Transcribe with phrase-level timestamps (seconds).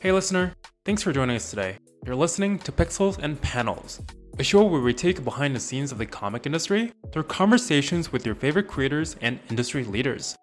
[0.00, 1.76] Hey, listener, thanks for joining us today.
[2.06, 4.00] You're listening to Pixels and Panels,
[4.38, 8.24] a show where we take behind the scenes of the comic industry through conversations with
[8.24, 10.36] your favorite creators and industry leaders.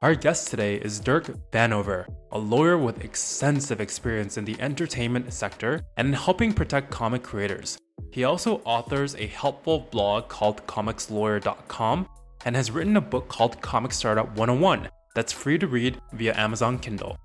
[0.00, 5.82] Our guest today is Dirk Vanover, a lawyer with extensive experience in the entertainment sector
[5.98, 7.76] and in helping protect comic creators.
[8.12, 12.08] He also authors a helpful blog called comicslawyer.com
[12.46, 16.78] and has written a book called Comic Startup 101 that's free to read via Amazon
[16.78, 17.18] Kindle.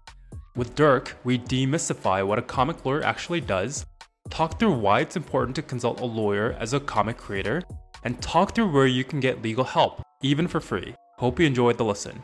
[0.57, 3.85] With Dirk, we demystify what a comic lawyer actually does,
[4.31, 7.61] talk through why it's important to consult a lawyer as a comic creator,
[8.03, 10.95] and talk through where you can get legal help, even for free.
[11.20, 12.23] Hope you enjoyed the listen.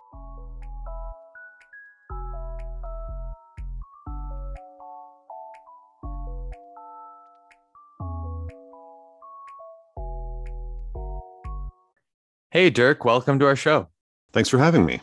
[12.50, 13.90] Hey, Dirk, welcome to our show.
[14.32, 15.02] Thanks for having me.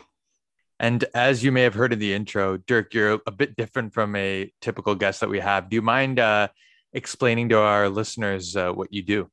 [0.81, 4.15] And as you may have heard in the intro, Dirk, you're a bit different from
[4.15, 5.69] a typical guest that we have.
[5.69, 6.47] Do you mind uh,
[6.91, 9.29] explaining to our listeners uh, what you do?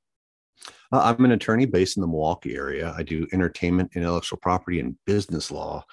[0.93, 2.95] Uh, I'm an attorney based in the Milwaukee area.
[2.95, 5.85] I do entertainment, intellectual property, and business law.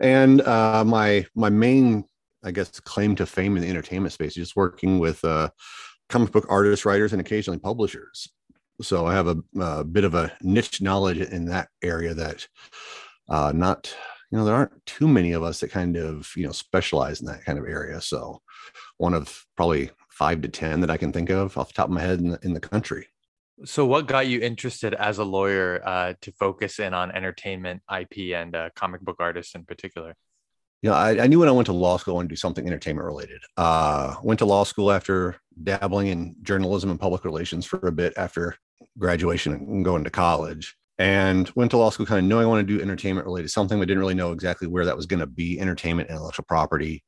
[0.00, 2.04] And uh, my my main,
[2.42, 5.50] I guess, claim to fame in the entertainment space is just working with uh,
[6.08, 8.26] comic book artists, writers, and occasionally publishers.
[8.80, 12.48] So I have a, a bit of a niche knowledge in that area that
[13.28, 13.94] uh, not
[14.34, 17.26] you know there aren't too many of us that kind of you know specialize in
[17.26, 18.00] that kind of area.
[18.00, 18.42] So
[18.96, 21.92] one of probably five to ten that i can think of off the top of
[21.92, 23.06] my head in the, in the country.
[23.64, 28.18] So what got you interested as a lawyer uh, to focus in on entertainment ip
[28.34, 30.16] and uh, comic book artists in particular?
[30.82, 32.36] You know, I, I, knew when I went to law school I wanted to do
[32.36, 33.40] something entertainment related.
[33.56, 38.14] Uh, went to law school after dabbling in journalism and public relations for a bit
[38.16, 38.56] after
[38.98, 42.66] graduation and going to college and went to law school kind of knowing I want
[42.66, 45.26] to do entertainment related something, but didn't really know exactly where that was going to
[45.26, 47.02] be entertainment, intellectual property.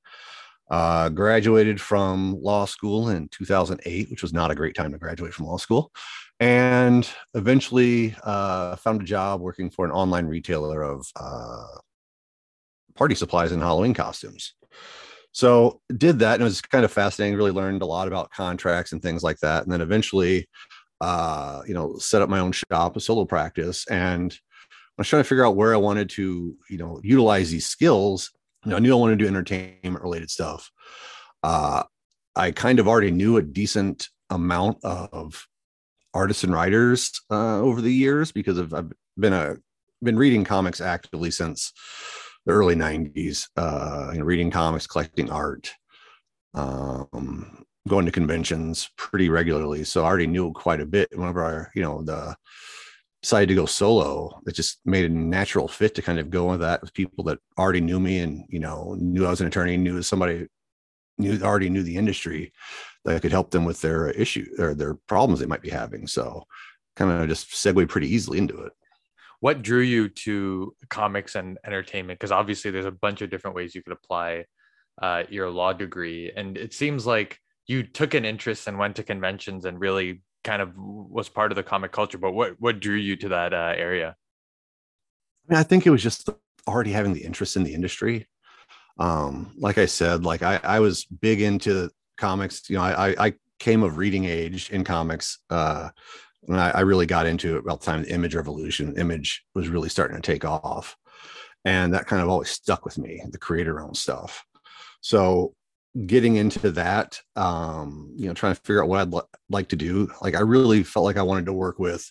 [0.68, 5.32] Uh, graduated from law school in 2008, which was not a great time to graduate
[5.32, 5.92] from law school.
[6.40, 11.78] And eventually uh, found a job working for an online retailer of uh,
[12.96, 14.54] party supplies and Halloween costumes.
[15.30, 18.92] So did that and it was kind of fascinating, really learned a lot about contracts
[18.92, 19.62] and things like that.
[19.62, 20.48] And then eventually
[21.00, 25.22] uh, you know, set up my own shop, a solo practice, and I was trying
[25.22, 28.30] to figure out where I wanted to, you know, utilize these skills.
[28.64, 30.70] You know, I knew I wanted to do entertainment related stuff.
[31.42, 31.82] Uh,
[32.34, 35.46] I kind of already knew a decent amount of
[36.14, 39.56] artists and writers uh, over the years because of, I've been a
[40.02, 41.72] been reading comics actively since
[42.44, 45.72] the early 90s uh, you know reading comics collecting art
[46.54, 49.84] um, going to conventions pretty regularly.
[49.84, 51.08] So I already knew quite a bit.
[51.16, 52.36] Whenever I, you know, the
[53.22, 56.60] decided to go solo, it just made a natural fit to kind of go with
[56.60, 59.76] that with people that already knew me and, you know, knew I was an attorney,
[59.76, 60.46] knew somebody
[61.18, 62.52] knew already knew the industry
[63.04, 66.06] that could help them with their issue or their problems they might be having.
[66.06, 66.44] So
[66.94, 68.72] kind of just segue pretty easily into it.
[69.40, 72.18] What drew you to comics and entertainment?
[72.18, 74.44] Because obviously there's a bunch of different ways you could apply
[75.00, 76.32] uh, your law degree.
[76.34, 80.62] And it seems like you took an interest and went to conventions and really kind
[80.62, 82.18] of was part of the comic culture.
[82.18, 84.16] But what what drew you to that uh, area?
[85.48, 86.28] I mean, I think it was just
[86.66, 88.26] already having the interest in the industry.
[88.98, 92.68] Um, like I said, like I, I was big into comics.
[92.70, 95.38] You know, I, I came of reading age in comics.
[95.50, 95.90] Uh,
[96.48, 98.96] and I, I really got into it about the time the image revolution.
[98.98, 100.96] Image was really starting to take off,
[101.64, 103.22] and that kind of always stuck with me.
[103.30, 104.44] The creator owned stuff.
[105.00, 105.54] So
[106.04, 109.76] getting into that um you know trying to figure out what i'd l- like to
[109.76, 110.10] do.
[110.20, 112.10] Like i really felt like i wanted to work with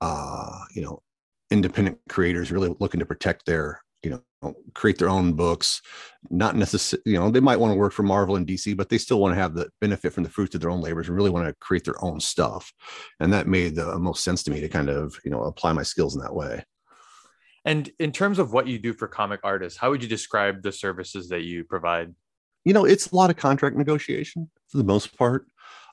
[0.00, 1.02] uh you know
[1.50, 5.82] independent creators really looking to protect their you know create their own books.
[6.30, 8.98] Not necessarily you know they might want to work for marvel and dc but they
[8.98, 11.30] still want to have the benefit from the fruits of their own labors and really
[11.30, 12.72] want to create their own stuff.
[13.20, 15.82] And that made the most sense to me to kind of you know apply my
[15.82, 16.64] skills in that way.
[17.64, 20.72] And in terms of what you do for comic artists how would you describe the
[20.72, 22.14] services that you provide
[22.66, 25.46] you know, it's a lot of contract negotiation for the most part.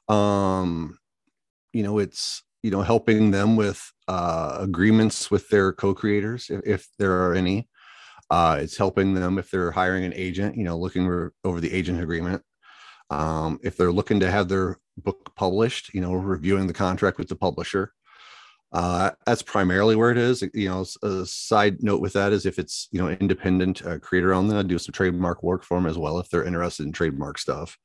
[0.10, 0.98] Um,
[1.72, 6.88] you know, it's you know helping them with uh, agreements with their co-creators if, if
[6.98, 7.70] there are any.
[8.32, 10.58] Uh, it's helping them if they're hiring an agent.
[10.58, 12.42] You know, looking re- over the agent agreement.
[13.12, 17.30] Um, if they're looking to have their book published, you know, reviewing the contract with
[17.30, 17.94] the publisher.
[18.74, 20.42] Uh, that's primarily where it is.
[20.54, 24.34] You know, a side note with that is if it's you know independent uh, creator
[24.34, 26.92] owned, then I do some trademark work for them as well if they're interested in
[26.92, 27.78] trademark stuff,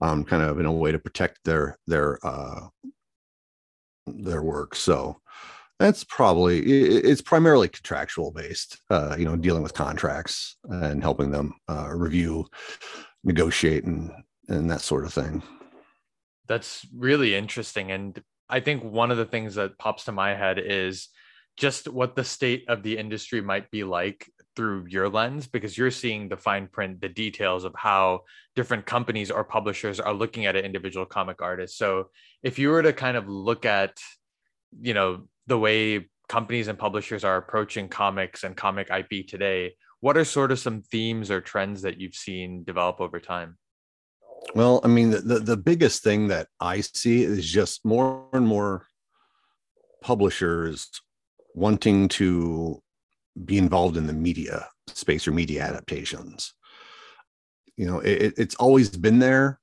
[0.00, 2.66] um, kind of in a way to protect their their uh,
[4.06, 4.74] their work.
[4.74, 5.20] So
[5.78, 8.80] that's probably it's primarily contractual based.
[8.90, 12.46] Uh, you know, dealing with contracts and helping them uh, review,
[13.22, 14.10] negotiate, and
[14.48, 15.44] and that sort of thing.
[16.48, 17.90] That's really interesting.
[17.90, 18.20] And
[18.54, 21.08] I think one of the things that pops to my head is
[21.56, 25.90] just what the state of the industry might be like through your lens because you're
[25.90, 28.20] seeing the fine print the details of how
[28.54, 31.76] different companies or publishers are looking at an individual comic artist.
[31.76, 32.10] So
[32.44, 33.98] if you were to kind of look at
[34.80, 40.16] you know the way companies and publishers are approaching comics and comic ip today what
[40.16, 43.56] are sort of some themes or trends that you've seen develop over time
[44.54, 48.46] well i mean the, the, the biggest thing that i see is just more and
[48.46, 48.86] more
[50.02, 50.88] publishers
[51.54, 52.82] wanting to
[53.44, 56.52] be involved in the media space or media adaptations.
[57.76, 59.58] You know, it, it's always been there,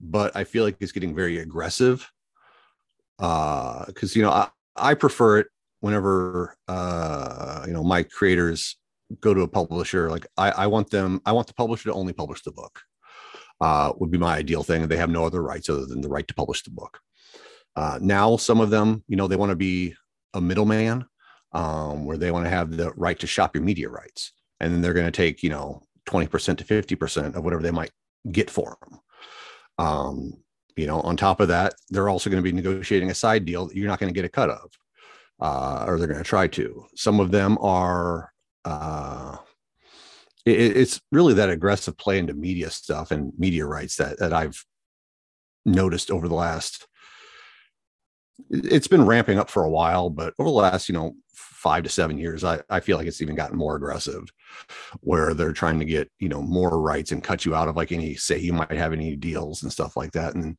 [0.00, 2.10] but I feel like it's getting very aggressive.
[3.18, 5.46] Uh, because you know, I, I prefer it
[5.80, 8.76] whenever uh, you know, my creators
[9.20, 10.10] go to a publisher.
[10.10, 12.80] Like I, I want them, I want the publisher to only publish the book.
[13.62, 14.88] Uh, would be my ideal thing.
[14.88, 16.98] They have no other rights other than the right to publish the book.
[17.76, 19.94] Uh, now, some of them, you know, they want to be
[20.34, 21.06] a middleman
[21.52, 24.32] um, where they want to have the right to shop your media rights.
[24.58, 27.92] And then they're going to take, you know, 20% to 50% of whatever they might
[28.32, 28.98] get for them.
[29.78, 30.32] Um,
[30.74, 33.66] you know, on top of that, they're also going to be negotiating a side deal
[33.66, 34.70] that you're not going to get a cut of,
[35.40, 36.84] uh, or they're going to try to.
[36.96, 38.32] Some of them are,
[38.64, 39.36] uh,
[40.44, 44.64] it, it's really that aggressive play into media stuff and media rights that, that I've
[45.64, 46.86] noticed over the last
[48.50, 51.88] it's been ramping up for a while, but over the last, you know, five to
[51.88, 54.24] seven years, I, I feel like it's even gotten more aggressive
[55.00, 57.92] where they're trying to get, you know, more rights and cut you out of like
[57.92, 60.34] any say you might have any deals and stuff like that.
[60.34, 60.58] And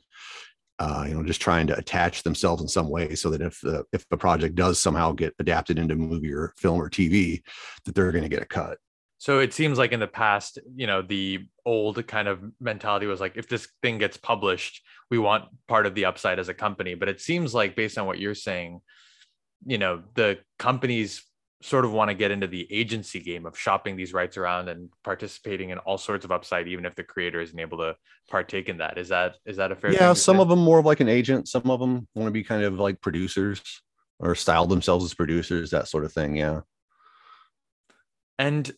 [0.79, 3.83] uh, you know, just trying to attach themselves in some way so that if the
[3.93, 7.41] if the project does somehow get adapted into movie or film or TV,
[7.85, 8.77] that they're going to get a cut.
[9.23, 13.21] So it seems like in the past, you know, the old kind of mentality was
[13.21, 16.93] like, if this thing gets published, we want part of the upside as a company.
[16.93, 18.81] But it seems like, based on what you're saying,
[19.65, 21.23] you know, the companies
[21.61, 24.89] sort of want to get into the agency game of shopping these rights around and
[25.05, 27.95] participating in all sorts of upside, even if the creator isn't able to
[28.29, 28.97] partake in that.
[28.97, 29.93] Is that is that a fair?
[29.93, 30.41] Yeah, some say?
[30.41, 31.47] of them more of like an agent.
[31.47, 33.61] Some of them want to be kind of like producers
[34.19, 36.35] or style themselves as producers, that sort of thing.
[36.35, 36.59] Yeah.
[38.37, 38.69] And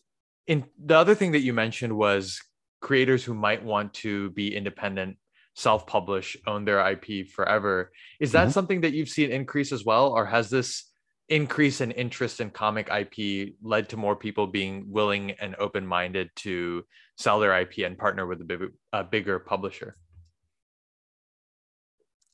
[0.46, 2.40] in the other thing that you mentioned was
[2.80, 5.16] creators who might want to be independent
[5.54, 7.90] self-publish own their ip forever.
[8.20, 8.50] Is that mm-hmm.
[8.52, 10.12] something that you've seen increase as well?
[10.12, 10.84] Or has this
[11.28, 16.84] increase in interest in comic ip led to more people being willing and open-minded to
[17.16, 18.60] sell their ip and partner with a, big,
[18.92, 19.96] a bigger publisher?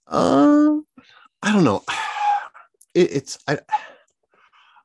[0.09, 0.85] Um
[1.43, 1.83] i don't know.
[2.95, 3.59] It, it's i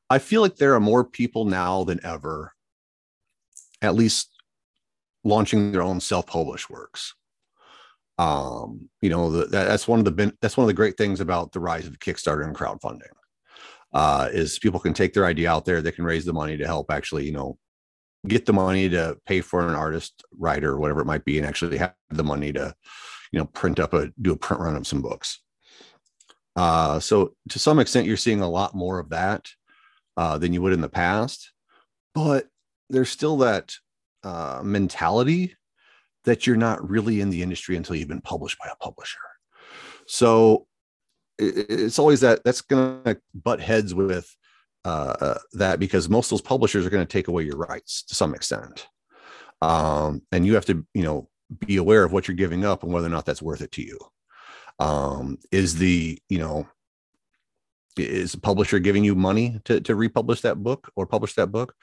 [0.10, 2.54] i feel like there are more people now than ever
[3.82, 4.30] at least
[5.24, 7.14] launching their own self-published works.
[8.18, 11.52] Um, you know, the, that's one of the that's one of the great things about
[11.52, 13.12] the rise of Kickstarter and crowdfunding.
[13.94, 16.66] Uh, is people can take their idea out there, they can raise the money to
[16.66, 17.58] help actually, you know,
[18.28, 21.78] get the money to pay for an artist, writer, whatever it might be, and actually
[21.78, 22.76] have the money to,
[23.32, 25.42] you know, print up a do a print run of some books.
[26.56, 29.48] Uh, so to some extent, you're seeing a lot more of that
[30.18, 31.52] uh, than you would in the past,
[32.16, 32.48] but
[32.90, 33.76] there's still that
[34.24, 35.56] uh, mentality
[36.26, 39.20] that you're not really in the industry until you've been published by a publisher.
[40.08, 40.68] So
[41.38, 44.36] it, it's always that that's going to butt heads with
[44.86, 48.16] uh, that because most of those publishers are going to take away your rights to
[48.16, 48.88] some extent.
[49.62, 51.30] Um, and you have to, you know,
[51.66, 53.82] be aware of what you're giving up and whether or not that's worth it to
[53.82, 53.98] you.
[54.80, 56.68] Um, is the, you know,
[57.98, 61.74] is the publisher giving you money to, to republish that book or publish that book?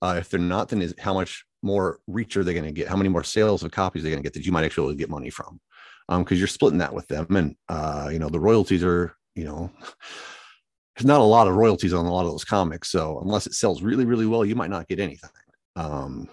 [0.00, 2.88] Uh, if they're not, then is how much more reach are they going to get?
[2.88, 4.94] How many more sales of copies are they going to get that you might actually
[4.94, 5.60] get money from?
[6.08, 9.44] Because um, you're splitting that with them, and uh, you know the royalties are, you
[9.44, 9.70] know,
[10.96, 12.90] there's not a lot of royalties on a lot of those comics.
[12.90, 15.30] So unless it sells really, really well, you might not get anything.
[15.76, 16.28] Um,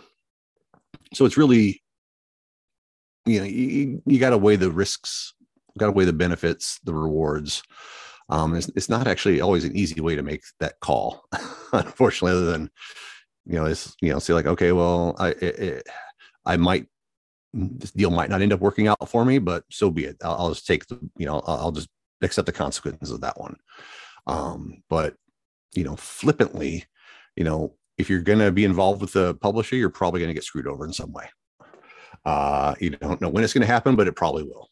[1.14, 1.84] so it's really,
[3.26, 5.34] you know, you, you got to weigh the risks,
[5.78, 7.62] got to weigh the benefits, the rewards.
[8.30, 11.26] Um, it's, it's not actually always an easy way to make that call,
[11.74, 12.72] unfortunately, other than
[13.46, 15.88] you know, it's you know, say like, okay, well, I it, it,
[16.46, 16.88] I might
[17.54, 20.18] this deal might not end up working out for me, but so be it.
[20.24, 21.90] I'll, I'll just take the you know, I'll, I'll, just
[22.22, 23.56] accept the consequences of that one.
[24.28, 25.16] Um, but
[25.74, 26.86] you know, flippantly,
[27.36, 30.34] you know, if you're going to be involved with the publisher, you're probably going to
[30.34, 31.30] get screwed over in some way.
[32.26, 34.70] Uh, you don't know when it's going to happen, but it probably will.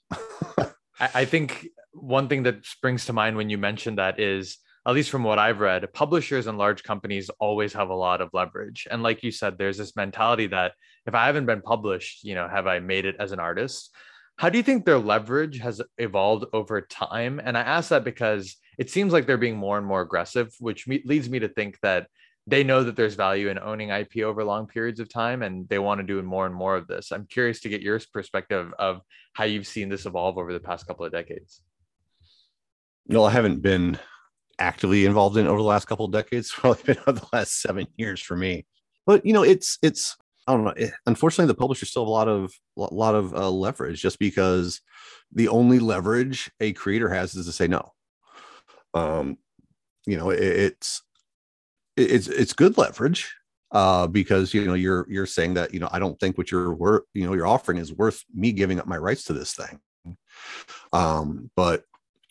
[1.00, 5.10] I think one thing that springs to mind when you mentioned that is at least
[5.10, 8.88] from what I've read, publishers and large companies always have a lot of leverage.
[8.92, 10.74] And like you said, there's this mentality that
[11.06, 13.96] if I haven't been published, you know, have I made it as an artist?
[14.38, 17.40] how do you think their leverage has evolved over time?
[17.44, 20.88] And I ask that because it seems like they're being more and more aggressive, which
[20.88, 22.08] me- leads me to think that
[22.46, 25.80] they know that there's value in owning IP over long periods of time and they
[25.80, 27.12] want to do more and more of this.
[27.12, 29.02] I'm curious to get your perspective of
[29.34, 31.62] how you've seen this evolve over the past couple of decades.
[33.08, 34.00] No, I haven't been
[34.64, 36.52] actively involved in over the last couple of decades.
[36.56, 38.66] Probably been over the last seven years for me.
[39.06, 40.16] But you know, it's it's
[40.48, 40.72] I don't know.
[40.72, 44.20] It, unfortunately, the publishers still have a lot of a lot of uh, leverage, just
[44.20, 44.82] because
[45.32, 47.92] the only leverage a creator has is to say no.
[48.94, 49.38] Um,
[50.06, 51.02] you know, it, it's
[51.98, 53.34] it's it's good leverage
[53.72, 56.74] uh, because you know you're you're saying that you know I don't think what you're
[56.74, 59.80] worth you know you're offering is worth me giving up my rights to this thing.
[60.92, 61.84] Um, but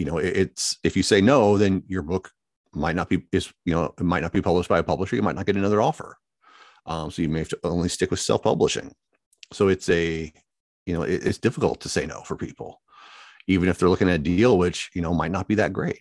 [0.02, 2.32] you know it's if you say no, then your book
[2.72, 5.14] might not be is you know it might not be published by a publisher.
[5.14, 6.18] You might not get another offer.
[6.86, 8.92] Um, so you may have to only stick with self publishing.
[9.52, 10.32] So it's a
[10.86, 12.82] you know it, it's difficult to say no for people,
[13.46, 16.00] even if they're looking at a deal which you know might not be that great.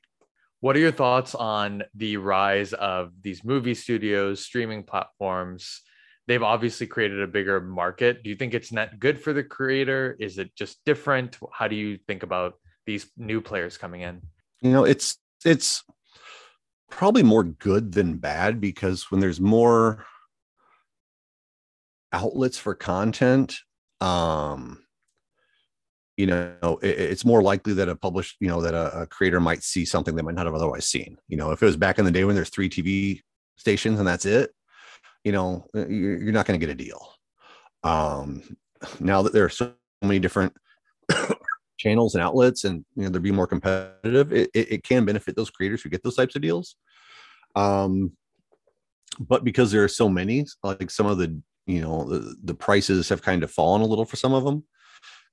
[0.62, 5.82] What are your thoughts on the rise of these movie studios, streaming platforms?
[6.26, 8.24] They've obviously created a bigger market.
[8.24, 10.16] Do you think it's net good for the creator?
[10.20, 11.38] Is it just different?
[11.54, 12.56] How do you think about
[12.92, 14.22] these new players coming in?
[14.62, 15.84] You know, it's it's
[16.90, 20.06] probably more good than bad because when there's more
[22.12, 23.58] outlets for content,
[24.02, 24.84] um,
[26.18, 29.40] you know it, it's more likely that a published you know that a, a, creator
[29.40, 31.98] might see something they might not have otherwise seen you know if it was back
[31.98, 33.22] in the day when there's three tv
[33.56, 34.52] stations and that's it
[35.24, 37.14] you know you're, you're not going to get a deal
[37.84, 38.44] um
[39.00, 40.54] now that there are so many different
[41.82, 45.36] channels and outlets and you know they're being more competitive it, it, it can benefit
[45.36, 46.76] those creators who get those types of deals.
[47.56, 48.12] Um
[49.20, 53.10] but because there are so many like some of the you know the, the prices
[53.10, 54.64] have kind of fallen a little for some of them.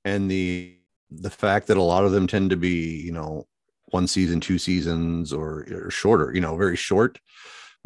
[0.05, 0.77] And the
[1.11, 3.47] the fact that a lot of them tend to be you know
[3.91, 7.19] one season two seasons or, or shorter you know very short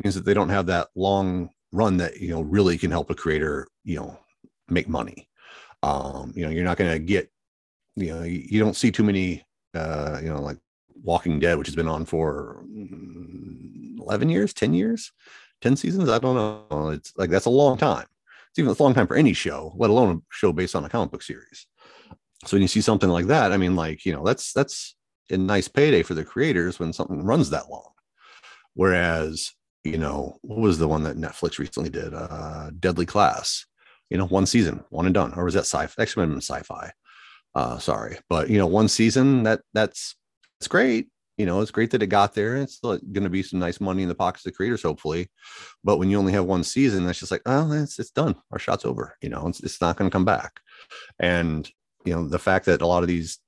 [0.03, 3.15] means that they don't have that long run that you know really can help a
[3.15, 4.19] creator you know
[4.69, 5.29] make money.
[5.83, 7.32] Um you know you're not going to get
[7.97, 9.45] you know you, you, don't see too many
[9.75, 10.59] uh you know like
[11.03, 12.65] walking dead which has been on for
[13.99, 15.13] 11 years 10 years
[15.61, 18.07] 10 seasons i don't know it's like that's a long time
[18.51, 20.89] it's even a long time for any show let alone a show based on a
[20.89, 21.67] comic book series
[22.45, 24.97] so when you see something like that, I mean, like, you know, that's that's
[25.31, 27.91] a nice payday for the creators when something runs that long.
[28.75, 29.53] Whereas,
[29.85, 32.15] you know, what was the one that Netflix recently did?
[32.15, 33.67] Uh Deadly Class.
[34.11, 35.33] You know, one season, one and done.
[35.37, 35.99] Or was that Syfy?
[35.99, 36.91] Actually, Syfy.
[37.55, 38.19] Uh, sorry.
[38.29, 40.17] But you know, one season, that that's
[40.61, 41.09] it's great.
[41.39, 42.57] You know, it's great that it got there.
[42.57, 45.29] It's going to be some nice money in the pockets of the creators, hopefully.
[45.83, 48.37] But when you only have one season, that's just like, oh, it's it's done.
[48.53, 49.17] Our shot's over.
[49.23, 50.61] You know, it's, it's not going to come back.
[51.19, 51.69] And
[52.05, 53.39] you know the fact that a lot of these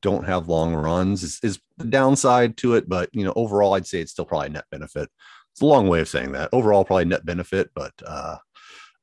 [0.00, 3.86] don't have long runs is, is the downside to it but you know overall i'd
[3.86, 5.08] say it's still probably net benefit
[5.52, 8.36] it's a long way of saying that overall probably net benefit but uh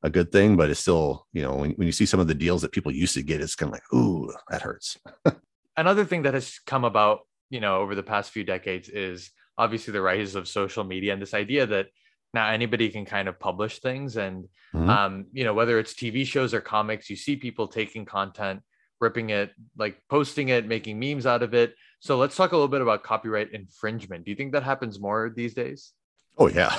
[0.04, 2.34] a good thing but it's still you know when, when you see some of the
[2.34, 4.98] deals that people used to get it's kind of like ooh that hurts
[5.78, 9.92] another thing that has come about you know over the past few decades is obviously
[9.92, 11.88] the rise of social media and this idea that
[12.34, 14.90] now anybody can kind of publish things and mm-hmm.
[14.90, 18.62] um, you know whether it's tv shows or comics you see people taking content
[19.00, 21.76] ripping it, like posting it, making memes out of it.
[22.00, 24.26] So let's talk a little bit about copyright infringement.
[24.26, 25.94] Do you think that happens more these days?
[26.38, 26.76] Oh yeah.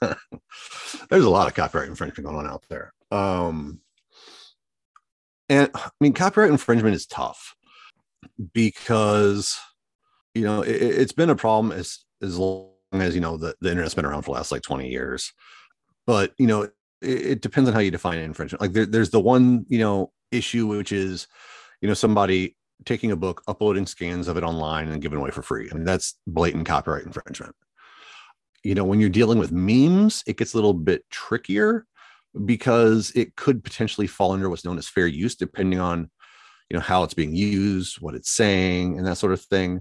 [1.10, 2.92] There's a lot of copyright infringement going on out there.
[3.10, 3.80] Um
[5.48, 7.56] and I mean copyright infringement is tough
[8.52, 9.58] because
[10.34, 13.70] you know it, it's been a problem as as long as you know the, the
[13.70, 15.32] internet's been around for the last like 20 years.
[16.06, 18.60] But you know, it, it depends on how you define infringement.
[18.60, 21.26] Like there, there's the one, you know, issue, which is,
[21.80, 25.42] you know, somebody taking a book, uploading scans of it online and giving away for
[25.42, 25.68] free.
[25.70, 27.54] I mean, that's blatant copyright infringement.
[28.62, 31.86] You know, when you're dealing with memes, it gets a little bit trickier
[32.44, 36.10] because it could potentially fall under what's known as fair use, depending on,
[36.68, 39.80] you know, how it's being used, what it's saying, and that sort of thing.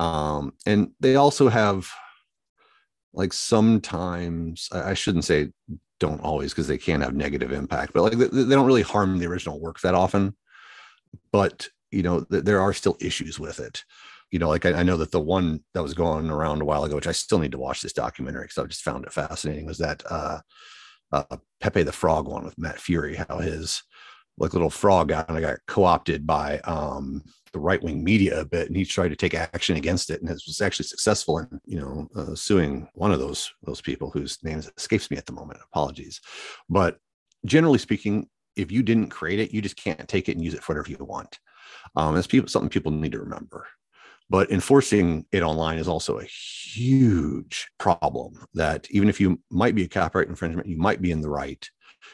[0.00, 1.88] Um, and they also have
[3.12, 5.50] like sometimes I shouldn't say
[6.00, 9.26] don't always because they can have negative impact, but like they, don't really harm the
[9.26, 10.36] original work that often.
[11.30, 13.84] But you know, th- there are still issues with it.
[14.30, 16.84] You know, like I, I, know that the one that was going around a while
[16.84, 19.66] ago, which I still need to watch this documentary because I just found it fascinating,
[19.66, 20.40] was that uh,
[21.12, 23.82] uh, Pepe the Frog one with Matt Furie, how his
[24.38, 28.76] like little frog got, got co-opted by um, the right wing media a bit, and
[28.76, 32.08] he tried to take action against it, and it was actually successful in you know
[32.16, 35.60] uh, suing one of those those people whose name escapes me at the moment.
[35.72, 36.20] Apologies,
[36.68, 36.98] but
[37.44, 40.62] generally speaking, if you didn't create it, you just can't take it and use it
[40.62, 41.38] for whatever you want.
[41.96, 43.66] Um, it's people something people need to remember.
[44.30, 48.46] But enforcing it online is also a huge problem.
[48.54, 51.68] That even if you might be a copyright infringement, you might be in the right.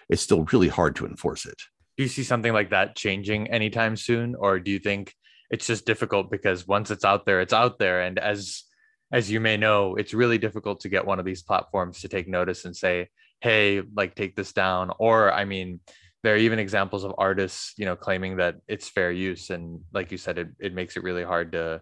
[0.08, 1.60] It's still really hard to enforce it.
[1.96, 5.14] Do you see something like that changing anytime soon, or do you think
[5.50, 8.64] it's just difficult because once it's out there, it's out there, and as
[9.12, 12.28] as you may know, it's really difficult to get one of these platforms to take
[12.28, 13.08] notice and say,
[13.40, 15.80] "Hey, like take this down." Or, I mean,
[16.22, 20.12] there are even examples of artists you know claiming that it's fair use and like
[20.12, 21.80] you said it, it makes it really hard to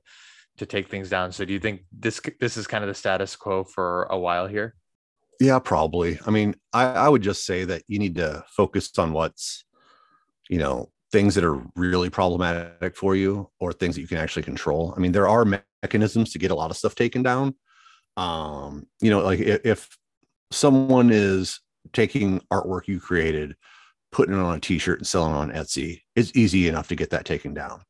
[0.59, 1.33] to take things down.
[1.33, 4.47] So do you think this this is kind of the status quo for a while
[4.47, 4.75] here?
[5.41, 6.19] Yeah probably.
[6.27, 9.65] I mean i i would just say that you need to focus on what's
[10.49, 14.43] you know things that are really problematic for you or things that you can actually
[14.43, 14.95] control.
[14.97, 17.55] I mean there are mechanisms to get a lot of stuff taken down.
[18.17, 19.99] Um you know like if, if
[20.51, 21.61] someone is
[21.93, 23.55] taking artwork you created
[24.11, 27.25] putting it on a t-shirt and selling on Etsy, it's easy enough to get that
[27.25, 27.83] taken down.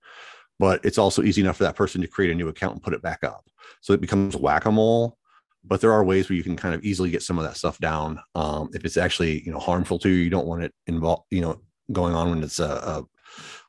[0.59, 2.95] But it's also easy enough for that person to create a new account and put
[2.95, 3.45] it back up.
[3.81, 5.17] So it becomes whack-a-mole.
[5.65, 7.79] But there are ways where you can kind of easily get some of that stuff
[7.79, 8.21] down.
[8.35, 11.41] Um, if it's actually you know harmful to you, you don't want it involved, you
[11.41, 11.61] know,
[11.93, 13.05] going on when it's a, a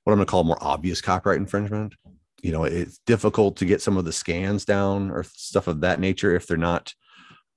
[0.03, 1.95] what I'm going to call more obvious copyright infringement.
[2.41, 5.99] You know, it's difficult to get some of the scans down or stuff of that
[5.99, 6.93] nature if they're not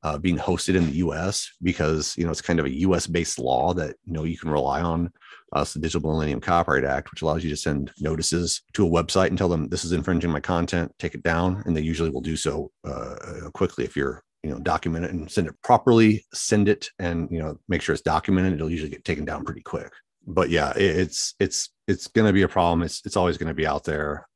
[0.03, 1.51] uh, being hosted in the U.S.
[1.63, 3.07] because you know it's kind of a U.S.
[3.07, 5.13] based law that you know you can rely on.
[5.55, 9.27] Uh, the Digital Millennium Copyright Act, which allows you to send notices to a website
[9.27, 12.23] and tell them this is infringing my content, take it down, and they usually will
[12.23, 13.17] do so uh,
[13.53, 17.39] quickly if you're you know document it and send it properly, send it and you
[17.39, 18.55] know make sure it's documented.
[18.55, 19.93] It'll usually get taken down pretty quick.
[20.27, 22.83] But yeah, it's it's it's going to be a problem.
[22.83, 24.27] It's it's always going to be out there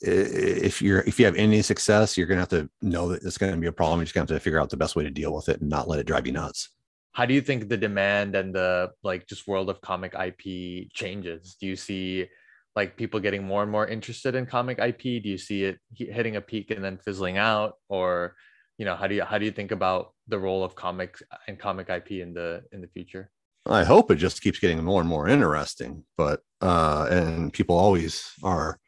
[0.00, 3.56] if you're if you have any success, you're gonna have to know that it's gonna
[3.56, 4.00] be a problem.
[4.00, 5.70] You're just gonna have to figure out the best way to deal with it and
[5.70, 6.70] not let it drive you nuts.
[7.12, 11.56] How do you think the demand and the like just world of comic IP changes?
[11.60, 12.26] Do you see
[12.74, 15.22] like people getting more and more interested in comic IP?
[15.22, 18.34] Do you see it hitting a peak and then fizzling out, or
[18.78, 21.58] you know how do you how do you think about the role of comics and
[21.58, 23.30] comic IP in the in the future?
[23.66, 28.30] I hope it just keeps getting more and more interesting, but uh, and people always
[28.42, 28.78] are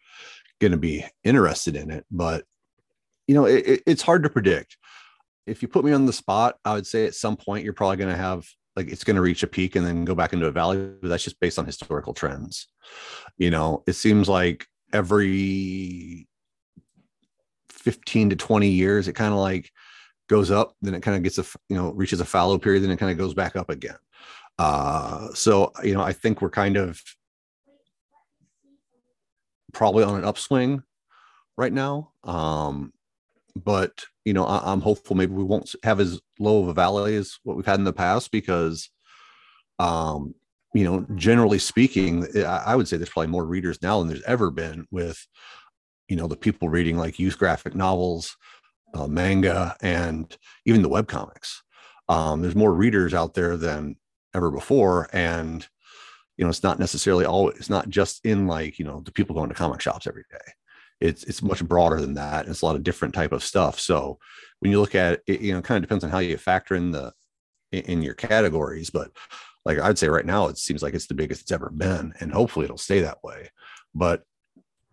[0.61, 2.05] going to be interested in it.
[2.11, 2.45] But
[3.27, 4.77] you know, it, it's hard to predict.
[5.47, 7.97] If you put me on the spot, I would say at some point you're probably
[7.97, 10.47] going to have like it's going to reach a peak and then go back into
[10.47, 10.91] a valley.
[11.01, 12.69] But that's just based on historical trends.
[13.39, 16.29] You know, it seems like every
[17.71, 19.71] 15 to 20 years, it kind of like
[20.29, 22.91] goes up, then it kind of gets a you know reaches a fallow period, then
[22.91, 23.97] it kind of goes back up again.
[24.59, 27.01] Uh, so you know, I think we're kind of
[29.77, 30.83] probably on an upswing
[31.59, 32.11] right now.
[32.25, 32.95] Um,
[33.55, 37.15] but you know, I, am hopeful maybe we won't have as low of a valley
[37.15, 38.89] as what we've had in the past because,
[39.79, 40.35] um,
[40.75, 44.23] you know, generally speaking, I, I would say there's probably more readers now than there's
[44.23, 45.27] ever been with,
[46.09, 48.37] you know, the people reading like youth graphic novels,
[48.95, 51.63] uh, manga, and even the web comics.
[52.09, 53.97] Um, there's more readers out there than
[54.35, 55.69] ever before, and
[56.37, 59.35] you know it's not necessarily all it's not just in like you know the people
[59.35, 60.53] going to comic shops every day.
[61.01, 63.79] It's it's much broader than that it's a lot of different type of stuff.
[63.79, 64.19] So
[64.61, 66.75] when you look at it you know it kind of depends on how you factor
[66.75, 67.13] in the
[67.73, 69.11] in your categories but
[69.65, 72.33] like i'd say right now it seems like it's the biggest it's ever been and
[72.33, 73.51] hopefully it'll stay that way.
[73.95, 74.23] But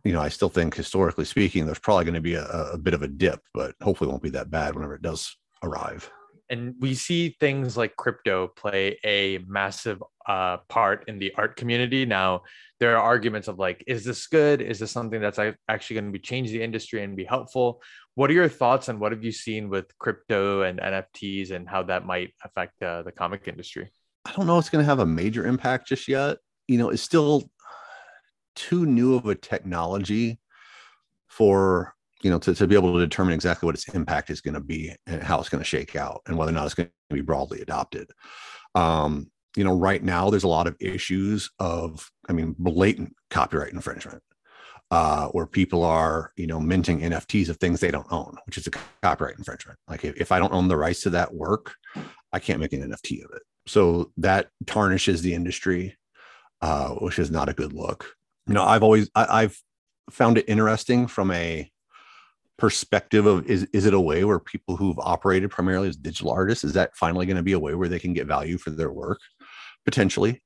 [0.04, 2.94] you know i still think historically speaking there's probably going to be a, a bit
[2.94, 6.10] of a dip but hopefully won't be that bad whenever it does arrive.
[6.50, 12.06] And we see things like crypto play a massive uh, part in the art community.
[12.06, 12.44] Now,
[12.80, 14.62] there are arguments of like, is this good?
[14.62, 17.82] Is this something that's actually going to be change the industry and be helpful?
[18.16, 21.84] What are your thoughts on what have you seen with crypto and NFTs and how
[21.84, 23.92] that might affect uh, the comic industry?
[24.26, 26.38] I don't know it's going to have a major impact just yet.
[26.68, 27.50] You know, it's still
[28.56, 30.40] too new of a technology
[31.28, 34.54] for you know, to, to be able to determine exactly what its impact is going
[34.54, 36.90] to be and how it's going to shake out and whether or not it's going
[37.10, 38.10] to be broadly adopted.
[38.76, 43.74] Um, you know, right now there's a lot of issues of, I mean, blatant copyright
[43.74, 44.24] infringement,
[44.92, 48.68] uh, where people are, you know, minting NFTs of things they don't own, which is
[48.68, 49.78] a copyright infringement.
[49.88, 51.74] Like if, if I don't own the rights to that work,
[52.32, 53.44] I can't make an NFT of it.
[53.68, 55.98] So that tarnishes the industry,
[56.62, 58.14] uh, which is not a good look.
[58.48, 59.58] You know, I've always I, I've
[60.10, 61.72] found it interesting from a
[62.58, 66.64] perspective of is is it a way where people who've operated primarily as digital artists
[66.64, 68.92] is that finally going to be a way where they can get value for their
[68.92, 69.20] work
[69.86, 70.42] potentially.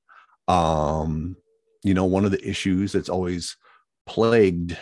[0.47, 1.36] Um
[1.84, 3.56] you know one of the issues that's always
[4.06, 4.78] plagued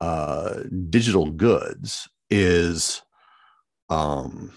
[0.00, 3.02] uh digital goods is
[3.90, 4.52] um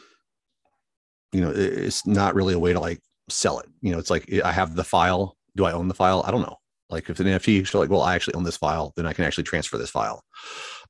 [1.31, 3.67] you know it's not really a way to like sell it.
[3.81, 5.37] You know it's like i have the file.
[5.55, 6.23] Do i own the file?
[6.25, 6.57] I don't know.
[6.91, 9.23] Like if an NFT, you're like, well, I actually own this file, then I can
[9.23, 10.23] actually transfer this file.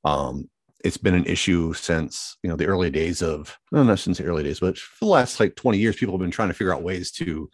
[0.04, 0.50] Um,
[0.84, 4.26] it's been an issue since you know the early days of no, not since the
[4.26, 6.74] early days, but for the last like 20 years, people have been trying to figure
[6.74, 7.50] out ways to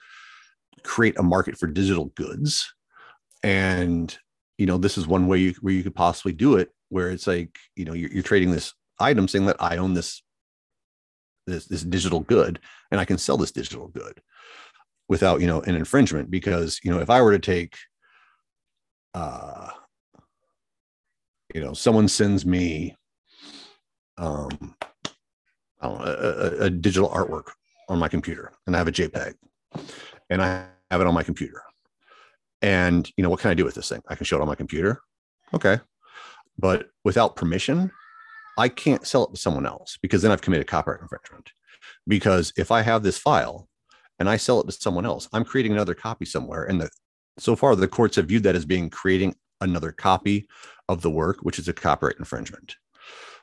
[0.84, 2.74] create a market for digital goods.
[3.44, 4.18] And
[4.58, 7.28] you know, this is one way you, where you could possibly do it, where it's
[7.28, 10.24] like, you know, you're, you're trading this item saying that I own this
[11.46, 12.60] this this digital good
[12.92, 14.22] and I can sell this digital good
[15.08, 17.76] without you know an infringement because you know if I were to take
[19.14, 19.70] uh
[21.56, 22.96] you know someone sends me
[24.18, 24.76] um
[25.80, 27.52] I don't know a, a digital artwork
[27.88, 29.36] on my computer and I have a JPEG
[30.30, 31.62] and I have it on my computer
[32.62, 34.48] and you know what can I do with this thing I can show it on
[34.48, 35.02] my computer
[35.54, 35.80] okay
[36.58, 37.92] but without permission
[38.58, 41.52] I can't sell it to someone else because then I've committed copyright infringement.
[42.08, 43.70] Because if I have this file
[44.20, 46.64] and I sell it to someone else, I'm creating another copy somewhere.
[46.64, 46.90] And the,
[47.38, 50.48] so far, the courts have viewed that as being creating another copy
[50.90, 52.76] of the work, which is a copyright infringement.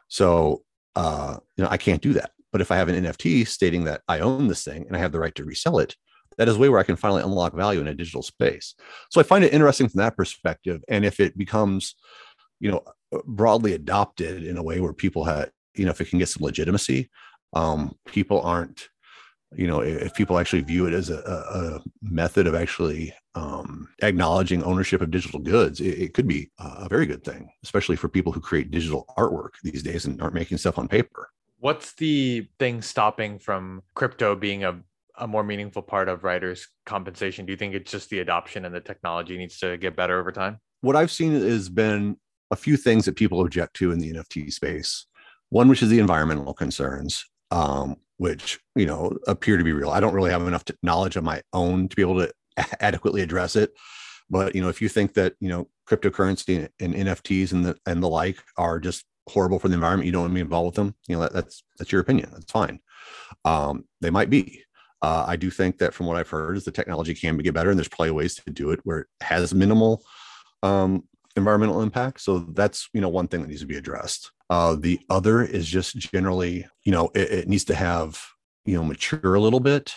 [0.09, 0.65] So,
[0.97, 2.33] uh, you know, I can't do that.
[2.51, 5.13] But if I have an NFT stating that I own this thing and I have
[5.13, 5.95] the right to resell it,
[6.39, 8.75] that is way where I can finally unlock value in a digital space.
[9.11, 10.83] So I find it interesting from that perspective.
[10.89, 11.95] And if it becomes,
[12.61, 12.83] you know,
[13.25, 16.45] broadly adopted in a way where people have, you know, if it can get some
[16.45, 17.11] legitimacy,
[17.53, 18.89] um, people aren't,
[19.57, 24.63] you know, if people actually view it as a, a method of actually um, acknowledging
[24.65, 28.33] ownership of digital goods, it, it, could be a very good thing, especially for people
[28.33, 31.31] who create digital artwork these days and aren't making stuff on paper.
[31.59, 34.81] What's the thing stopping from crypto being a
[35.19, 37.47] a more meaningful part of writers' compensation?
[37.47, 40.33] Do you think it's just the adoption and the technology needs to get better over
[40.33, 40.59] time?
[40.81, 42.17] What I've seen has been
[42.51, 45.07] a few things that people object to in the NFT space.
[45.51, 49.91] One, which is the environmental concerns, um, which you know appear to be real.
[49.91, 52.33] I don't really have enough knowledge of my own to be able to
[52.81, 53.73] adequately address it.
[54.31, 58.03] But you know, if you think that you know cryptocurrency and, NFTs and the and
[58.03, 60.75] the like are just horrible for the environment, you don't want to be involved with
[60.77, 60.95] them.
[61.09, 62.31] You know, that, that's that's your opinion.
[62.33, 62.81] That's fine.
[63.45, 64.63] Um, they might be.
[65.05, 67.69] Uh, I do think that from what I've heard is the technology can get better,
[67.69, 70.03] and there's probably ways to do it where it has minimal
[70.63, 71.05] um,
[71.37, 72.23] environmental impact.
[72.23, 74.33] So that's you know one thing that needs to be addressed.
[74.49, 78.19] Uh, the other is just generally, you know, it, it, needs to have
[78.65, 79.95] you know mature a little bit,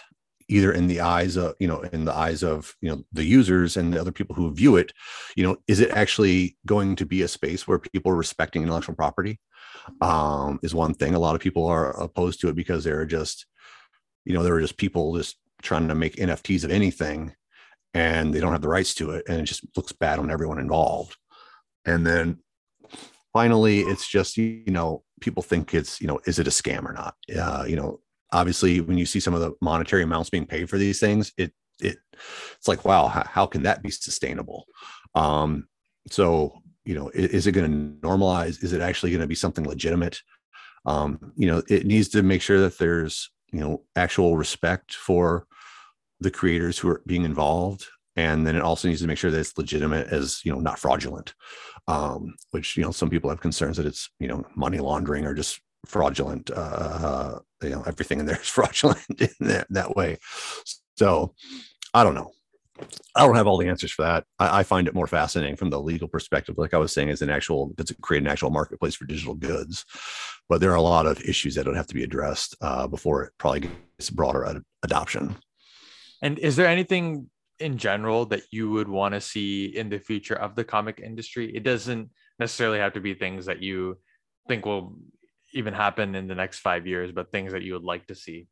[0.50, 3.78] either in the eyes of you know in the eyes of you know the users
[3.78, 4.92] and the other people who view it.
[5.38, 8.96] You know, is it actually going to be a space where people are respecting intellectual
[8.96, 9.40] property?
[10.02, 11.16] Um, is one thing.
[11.16, 13.46] A lot of people are opposed to it because they're just,
[14.28, 17.34] you know, there are just people just trying to make NFTs of anything
[17.94, 20.60] and they don't have the rights to it and it just looks bad on everyone
[20.60, 21.16] involved.
[21.86, 22.40] And then
[23.32, 26.92] finally it's just you know people think it's you know is it a scam or
[26.92, 27.16] not?
[27.34, 28.02] Uh, you know
[28.34, 31.54] obviously when you see some of the monetary amounts being paid for these things it
[31.82, 31.98] it
[32.58, 34.66] it's like wow how, how can that be sustainable?
[35.16, 35.70] Um
[36.12, 38.62] so you know is, is it going to normalize?
[38.62, 40.20] Is it actually going to be something legitimate?
[40.86, 45.48] Um you know it needs to make sure that there's you know actual respect for
[46.20, 47.86] the creators who are being involved.
[48.16, 50.80] And then it also needs to make sure that it's legitimate as you know not
[50.80, 51.36] fraudulent
[51.88, 55.34] um, which you know some people have concerns that it's you know money laundering or
[55.34, 60.18] just fraudulent uh, you know everything in there is fraudulent in that, that way.
[60.96, 61.34] So
[61.94, 62.32] i don't know
[63.16, 65.70] i don't have all the answers for that I, I, find it more fascinating from
[65.70, 68.96] the legal perspective like i was saying as an actual it create an actual marketplace
[68.96, 69.86] for digital goods
[70.50, 73.24] but there are a lot of issues that would have to be addressed uh, before
[73.24, 75.36] it probably gets broader ad- adoption
[76.22, 80.36] and is there anything in general that you would want to see in the future
[80.36, 81.56] of the comic industry?
[81.56, 82.10] It doesn't
[82.40, 83.98] necessarily have to be things that you
[84.48, 84.96] think will
[85.54, 88.48] even happen in the next five years, but things that you would like to see.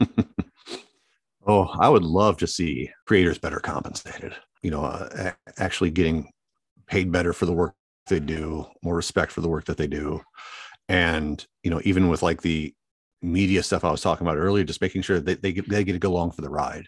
[1.46, 4.34] oh, I would love to see creators better compensated.
[4.62, 6.30] You know, uh, actually getting
[6.88, 7.74] paid better for the work
[8.08, 10.20] they do, more respect for the work that they do,
[10.88, 12.74] and you know, even with like the
[13.22, 15.98] media stuff I was talking about earlier, just making sure that they they get to
[15.98, 16.86] go along for the ride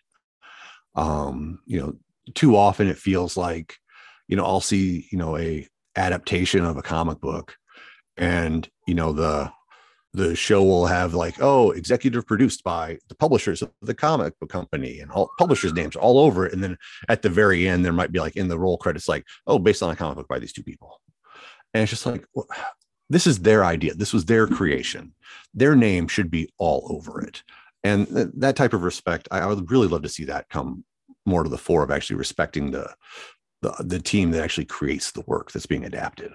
[0.94, 1.94] um you know
[2.34, 3.76] too often it feels like
[4.28, 5.66] you know i'll see you know a
[5.96, 7.56] adaptation of a comic book
[8.16, 9.50] and you know the
[10.16, 14.48] the show will have like oh executive produced by the publishers of the comic book
[14.48, 16.76] company and all publishers names all over it and then
[17.10, 19.82] at the very end there might be like in the roll credits like oh based
[19.82, 21.00] on a comic book by these two people.
[21.74, 22.46] And it's just like well,
[23.10, 23.94] this is their idea.
[23.94, 25.12] This was their creation.
[25.52, 27.42] Their name should be all over it.
[27.84, 30.82] And th- that type of respect I, I, would really love to see that come
[31.26, 32.88] more to the fore of actually respecting the,
[33.60, 36.32] the the team that actually creates the work that's being adapted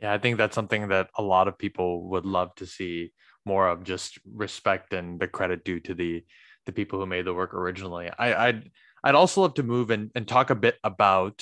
[0.00, 3.12] yeah i think that's something that a lot of people would love to see
[3.44, 6.24] more of just respect and the credit due to the
[6.66, 8.62] the people who made the work originally i i
[9.06, 11.40] I'd also love to move and, and talk a bit about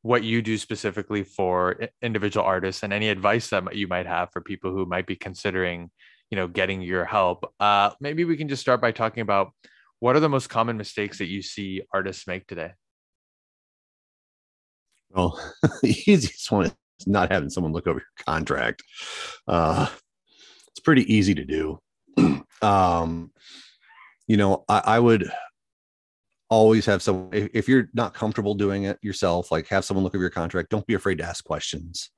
[0.00, 4.40] what you do specifically for individual artists and any advice that you might have for
[4.40, 5.90] people who might be considering,
[6.30, 7.52] you know, getting your help.
[7.60, 9.52] Uh, maybe we can just start by talking about
[10.00, 12.72] what are the most common mistakes that you see artists make today?
[15.10, 15.38] Well,
[15.82, 16.72] the easiest one
[17.06, 18.82] not having someone look over your contract.
[19.46, 19.88] Uh,
[20.68, 21.78] it's pretty easy to do.
[22.62, 23.30] um,
[24.26, 25.30] you know, I, I, would
[26.50, 30.14] always have some, if, if, you're not comfortable doing it yourself, like have someone look
[30.14, 30.70] over your contract.
[30.70, 32.10] Don't be afraid to ask questions.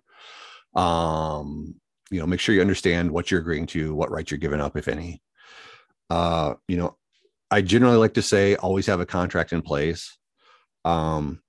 [0.74, 1.74] Um,
[2.10, 4.76] you know, make sure you understand what you're agreeing to, what rights you're giving up,
[4.76, 5.22] if any.
[6.08, 6.96] Uh, you know,
[7.50, 10.16] I generally like to say always have a contract in place.
[10.84, 11.40] Um,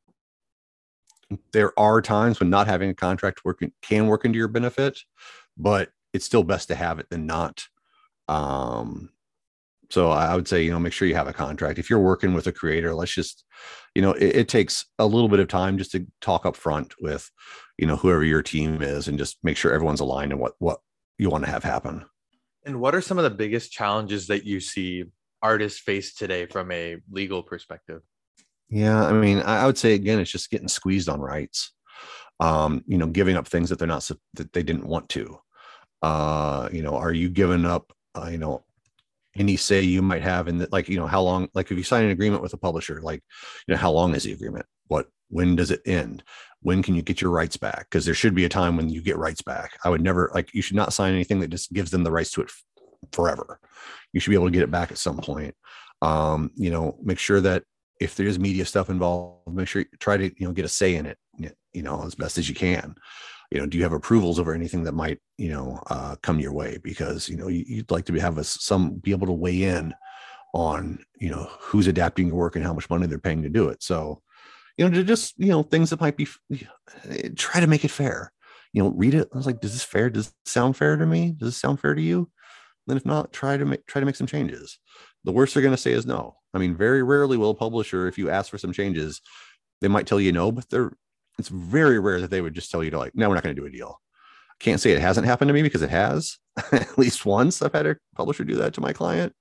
[1.53, 4.99] there are times when not having a contract working can work into your benefit,
[5.57, 7.63] but it's still best to have it than not.
[8.27, 9.09] Um,
[9.89, 11.77] so I would say, you know, make sure you have a contract.
[11.77, 13.43] If you're working with a creator, let's just,
[13.93, 16.93] you know, it, it, takes a little bit of time just to talk up front
[17.01, 17.29] with,
[17.77, 20.79] you know, whoever your team is and just make sure everyone's aligned in what what
[21.17, 22.05] you want to have happen.
[22.65, 25.05] And what are some of the biggest challenges that you see
[25.41, 28.01] artists face today from a legal perspective?
[28.71, 31.73] Yeah, I mean, I would say again, it's just getting squeezed on rights.
[32.39, 35.37] Um, you know, giving up things that they're not that they didn't want to.
[36.01, 37.91] Uh, you know, are you giving up?
[38.15, 38.63] Uh, you know,
[39.35, 41.49] any say you might have in that, like, you know, how long?
[41.53, 43.21] Like, if you sign an agreement with a publisher, like,
[43.67, 44.65] you know, how long is the agreement?
[44.87, 45.07] What?
[45.29, 46.23] When does it end?
[46.61, 47.87] When can you get your rights back?
[47.89, 49.77] Because there should be a time when you get rights back.
[49.83, 52.31] I would never like you should not sign anything that just gives them the rights
[52.31, 52.51] to it
[53.11, 53.59] forever.
[54.13, 55.55] You should be able to get it back at some point.
[56.01, 57.63] Um, you know, make sure that
[58.01, 60.95] if there's media stuff involved, make sure you try to you know get a say
[60.95, 61.17] in it.
[61.73, 62.95] You know, as best as you can.
[63.49, 66.51] You know, do you have approvals over anything that might you know uh, come your
[66.51, 66.79] way?
[66.83, 69.93] Because you know you, would like to be, have some be able to weigh in
[70.53, 73.69] on you know who's adapting your work and how much money they're paying to do
[73.69, 73.83] it.
[73.83, 74.21] So
[74.77, 76.27] you know, to just you know things that might be
[77.35, 78.33] try to make it fair.
[78.73, 79.29] You know, read it.
[79.33, 80.09] I was like, does this fair?
[80.09, 81.35] Does it sound fair to me?
[81.37, 82.29] Does it sound fair to you?
[82.87, 84.79] Then if not, try to make try to make some changes.
[85.23, 86.35] The worst they're going to say is no.
[86.53, 89.21] I mean, very rarely will a publisher, if you ask for some changes,
[89.79, 90.91] they might tell you no, but they're
[91.37, 93.55] it's very rare that they would just tell you to like, no, we're not going
[93.55, 93.99] to do a deal.
[94.51, 96.37] I can't say it hasn't happened to me because it has.
[96.71, 99.33] At least once I've had a publisher do that to my client,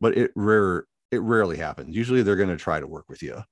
[0.00, 1.96] but it rare it rarely happens.
[1.96, 3.42] Usually they're going to try to work with you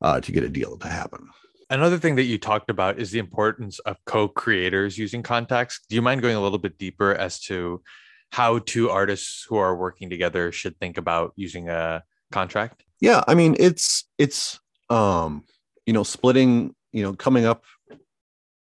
[0.00, 1.28] uh, to get a deal to happen.
[1.70, 5.80] Another thing that you talked about is the importance of co-creators using contacts.
[5.88, 7.82] Do you mind going a little bit deeper as to
[8.30, 12.84] how two artists who are working together should think about using a contract?
[13.00, 15.44] Yeah, I mean it's it's um
[15.86, 17.64] you know splitting, you know, coming up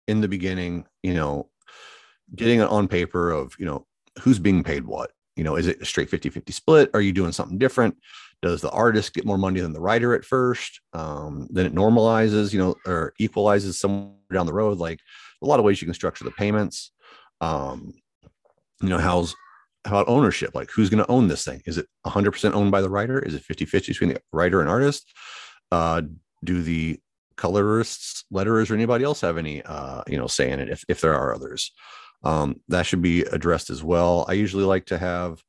[0.09, 1.49] in the beginning, you know,
[2.35, 3.87] getting it on paper of, you know,
[4.21, 5.13] who's being paid what.
[5.37, 6.91] You know, is it a straight 50-50 split?
[6.93, 7.97] Are you doing something different?
[8.43, 10.81] Does the artist get more money than the writer at first?
[10.93, 14.79] Um, then it normalizes, you know, or equalizes somewhere down the road.
[14.79, 14.99] Like
[15.43, 16.93] a lot of ways you can structure the payments.
[17.41, 17.95] Um,
[18.83, 19.37] you know, how's how
[19.85, 20.55] about ownership?
[20.55, 21.63] Like who's going to own this thing?
[21.67, 23.19] Is it 100% owned by the writer?
[23.19, 25.13] Is it 50 50 between the writer and artist?
[25.71, 26.03] Uh,
[26.45, 26.99] do the
[27.37, 31.01] colorists, letterers, or anybody else have any, uh, you know, say in it if, if
[31.01, 31.73] there are others?
[32.25, 34.25] Um, that should be addressed as well.
[34.29, 35.43] I usually like to have,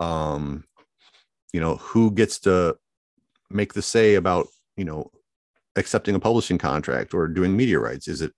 [0.00, 0.64] um,
[1.52, 2.76] you know, who gets to
[3.48, 5.10] make the say about, you know,
[5.76, 8.08] accepting a publishing contract or doing media rights?
[8.08, 8.32] Is it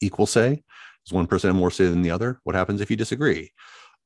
[0.00, 0.62] equal say?
[1.06, 2.40] Is one person more say than the other?
[2.44, 3.52] What happens if you disagree?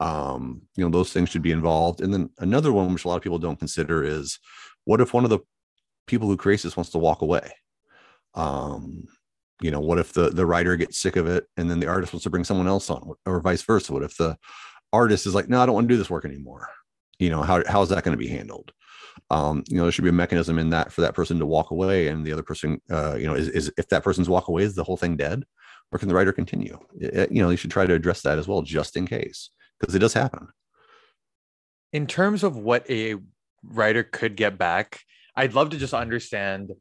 [0.01, 2.01] Um, you know those things should be involved.
[2.01, 4.39] And then another one which a lot of people don't consider is
[4.85, 5.41] what if one of the
[6.07, 7.51] people who creates this wants to walk away?
[8.35, 9.07] Um,
[9.61, 12.13] you know what if the the writer gets sick of it and then the artist
[12.13, 13.93] wants to bring someone else on or vice versa?
[13.93, 14.37] What if the
[14.93, 16.69] artist is like no i don't want to do this work anymore.
[17.19, 18.73] You know how, how is that going to be handled?
[19.31, 21.71] Um, you know there should be a mechanism in that for that person to walk
[21.71, 24.63] away and the other person uh, you know is, is if that person's walk away
[24.65, 25.45] is the whole thing dead?
[25.93, 26.79] Or can the writer continue?
[27.01, 29.95] It, you know you should try to address that as well just in case because
[29.95, 30.49] it does happen.
[31.93, 33.17] In terms of what a
[33.63, 35.01] writer could get back,
[35.35, 36.73] I'd love to just understand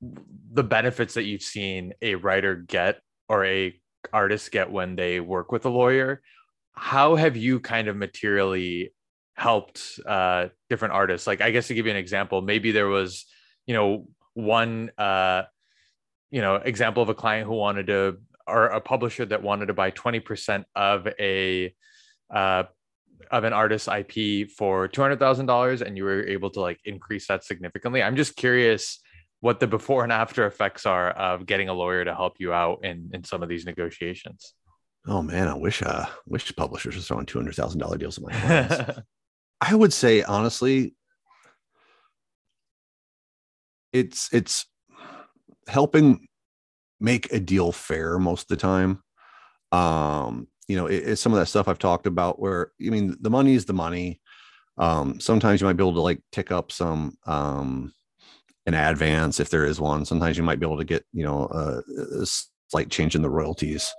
[0.00, 3.78] the benefits that you've seen a writer get or a
[4.12, 6.22] artist get when they work with a lawyer.
[6.72, 8.94] How have you kind of materially
[9.34, 11.26] helped uh, different artists?
[11.26, 13.26] Like, I guess to give you an example, maybe there was,
[13.66, 15.42] you know, one, uh,
[16.30, 19.74] you know, example of a client who wanted to, or a publisher that wanted to
[19.74, 21.74] buy 20% of a
[22.34, 22.64] uh,
[23.30, 26.78] of an artist's IP for two hundred thousand dollars, and you were able to like
[26.84, 28.02] increase that significantly.
[28.02, 29.00] I'm just curious
[29.40, 32.84] what the before and after effects are of getting a lawyer to help you out
[32.84, 34.54] in in some of these negotiations.
[35.06, 38.24] Oh man, I wish uh wish publishers were throwing two hundred thousand dollar deals in
[38.24, 39.00] my hands.
[39.60, 40.94] I would say honestly,
[43.92, 44.66] it's it's
[45.66, 46.26] helping
[47.00, 49.02] make a deal fair most of the time.
[49.70, 53.16] Um, you know, it, it's some of that stuff I've talked about where I mean
[53.20, 54.20] the money is the money.
[54.76, 57.92] Um, sometimes you might be able to like tick up some um
[58.66, 60.04] an advance if there is one.
[60.04, 62.26] Sometimes you might be able to get, you know, a, a
[62.68, 63.90] slight change in the royalties.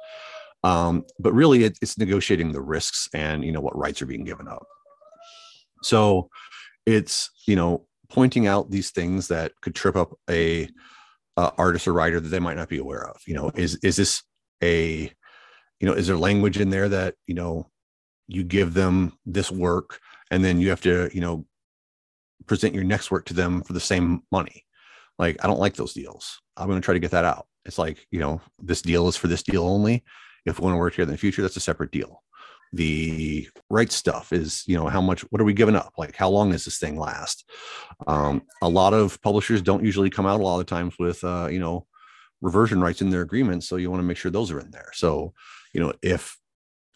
[0.63, 4.25] Um, but really it, it's negotiating the risks and you know what rights are being
[4.25, 4.65] given up.
[5.81, 6.29] So
[6.85, 10.69] it's you know pointing out these things that could trip up a,
[11.57, 13.21] artist or writer that they might not be aware of.
[13.25, 14.23] You know, is is this
[14.61, 15.09] a
[15.79, 17.69] you know is there language in there that you know
[18.27, 21.45] you give them this work and then you have to you know
[22.45, 24.65] present your next work to them for the same money?
[25.17, 26.41] Like i don't like those deals.
[26.55, 27.47] I'm going to try to get that out.
[27.65, 30.03] It's like you know this deal is for this deal only.
[30.45, 32.23] If we want to work together in the future that's a separate deal.
[32.71, 35.93] The right stuff is you know how much what are we giving up?
[35.97, 37.49] Like how long does this thing last?
[38.07, 41.47] Um, a lot of publishers don't usually come out a lot of times with uh,
[41.51, 41.87] you know
[42.41, 44.91] reversion rights in their agreements so you want to make sure those are in there.
[44.93, 45.33] So
[45.73, 46.37] you know if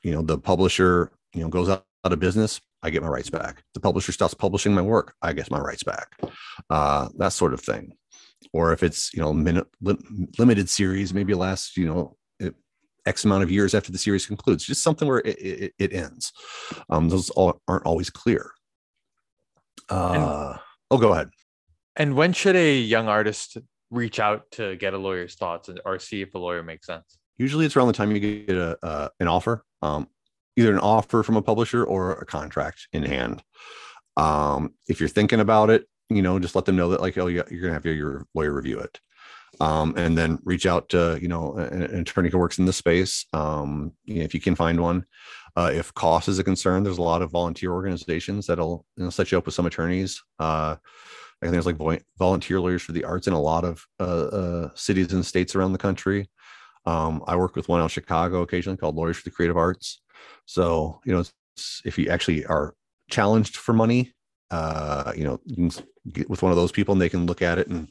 [0.04, 3.30] you know the publisher you know goes out, out of business i get my rights
[3.30, 6.08] back the publisher stops publishing my work i get my rights back
[6.70, 7.94] uh, that sort of thing
[8.52, 9.32] or if it's you know
[10.38, 12.16] limited series maybe lasts you know
[13.06, 16.32] X amount of years after the series concludes, just something where it, it, it ends.
[16.90, 18.52] Um, those all, aren't always clear.
[19.90, 20.60] Uh, and,
[20.92, 21.30] oh, go ahead.
[21.96, 23.58] And when should a young artist
[23.92, 27.18] reach out to get a lawyer's thoughts or see if a lawyer makes sense?
[27.38, 30.08] Usually it's around the time you get a, uh, an offer, um,
[30.56, 33.44] either an offer from a publisher or a contract in hand.
[34.18, 37.28] Um, if you're thinking about it, you know, just let them know that like, oh,
[37.28, 39.00] yeah, you're gonna have your lawyer review it
[39.60, 42.74] um, and then reach out to you know an, an attorney who works in the
[42.74, 45.06] space um, you know, if you can find one
[45.56, 49.10] uh, if cost is a concern there's a lot of volunteer organizations that'll you know,
[49.10, 50.76] set you up with some attorneys uh,
[51.42, 54.70] I think there's like volunteer lawyers for the arts in a lot of uh, uh,
[54.76, 56.30] cities and states around the country.
[56.86, 60.02] Um, I work with one out of Chicago occasionally called Lawyers for the Creative Arts.
[60.46, 61.24] So you know,
[61.86, 62.76] if you actually are
[63.10, 64.14] challenged for money,
[64.52, 67.42] uh, you know, you can get with one of those people and they can look
[67.42, 67.90] at it and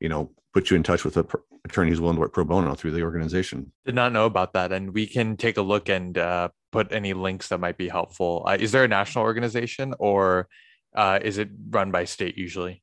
[0.00, 1.26] you know put you in touch with an
[1.64, 3.72] attorney who's willing to work pro bono through the organization.
[3.84, 7.12] Did not know about that, and we can take a look and uh, put any
[7.14, 8.44] links that might be helpful.
[8.46, 10.48] Uh, is there a national organization, or
[10.94, 12.82] uh, is it run by state usually?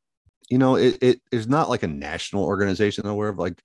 [0.50, 3.38] You know, it, it is not like a national organization I'm aware of.
[3.38, 3.62] Like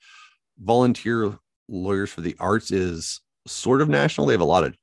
[0.58, 4.26] volunteer lawyers for the arts is sort of national.
[4.26, 4.76] They have a lot of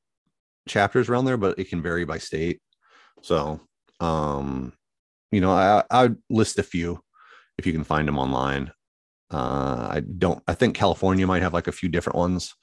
[0.67, 2.61] chapters around there, but it can vary by state.
[3.21, 3.61] So,
[3.99, 4.73] um,
[5.31, 7.01] you know, I I would list a few
[7.57, 8.71] if you can find them online.
[9.31, 10.43] Uh, I don't.
[10.47, 12.53] I think California might have like a few different ones,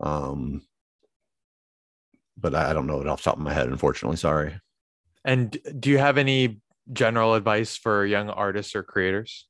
[0.00, 0.62] um,
[2.36, 3.68] but I, I don't know it off the top of my head.
[3.68, 4.60] Unfortunately, sorry.
[5.24, 6.60] And do you have any
[6.92, 9.47] general advice for young artists or creators?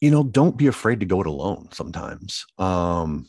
[0.00, 1.68] You know, don't be afraid to go it alone.
[1.72, 3.26] Sometimes, um,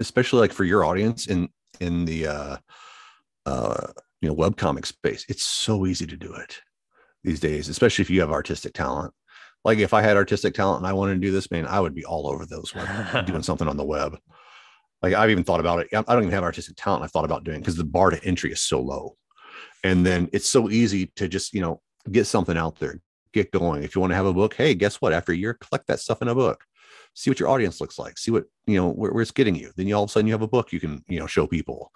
[0.00, 1.48] especially like for your audience in
[1.80, 2.56] in the uh,
[3.46, 3.86] uh,
[4.20, 6.60] you know web comic space, it's so easy to do it
[7.22, 9.12] these days, especially if you have artistic talent.
[9.64, 11.94] Like if I had artistic talent and I wanted to do this, man, I would
[11.94, 14.18] be all over those web, doing something on the web.
[15.02, 15.88] Like I've even thought about it.
[15.92, 17.02] I don't even have artistic talent.
[17.02, 19.16] I've thought about doing because the bar to entry is so low,
[19.82, 23.00] and then it's so easy to just you know get something out there,
[23.34, 23.82] get going.
[23.82, 25.12] If you want to have a book, hey, guess what?
[25.12, 26.64] After a year, collect that stuff in a book.
[27.14, 28.18] See what your audience looks like.
[28.18, 29.70] See what you know where, where it's getting you.
[29.76, 31.46] Then you all of a sudden you have a book you can you know show
[31.46, 31.92] people.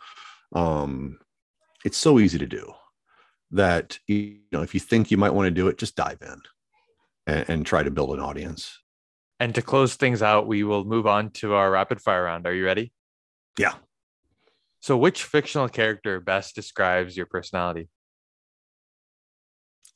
[0.53, 1.19] Um,
[1.85, 2.73] it's so easy to do
[3.51, 6.41] that you know if you think you might want to do it just dive in
[7.27, 8.79] and, and, try to build an audience
[9.41, 12.55] and to close things out we will move on to our rapid fire round are
[12.55, 12.93] you ready
[13.59, 13.75] yeah
[14.81, 17.89] so which fictional character best describes your personality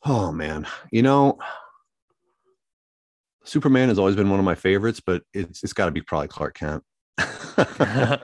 [0.05, 1.39] oh man you know
[3.45, 6.29] superman has always been one of my favorites but it's it's got to be probably
[6.29, 6.83] clark kent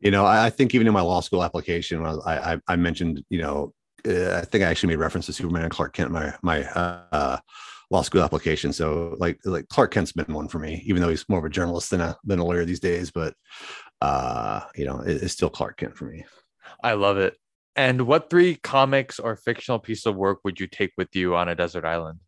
[0.00, 3.24] you know I, I, think even in my law school application I, I, I mentioned
[3.28, 3.72] you know
[4.06, 7.38] uh, I think I actually made reference to Superman and Clark Kent my my uh,
[7.90, 8.72] law school application.
[8.72, 11.50] So like like Clark Kent's been one for me, even though he's more of a
[11.50, 13.10] journalist than a than a lawyer these days.
[13.10, 13.34] But
[14.00, 16.24] uh, you know, it, it's still Clark Kent for me.
[16.82, 17.36] I love it.
[17.76, 21.48] And what three comics or fictional piece of work would you take with you on
[21.48, 22.20] a desert island?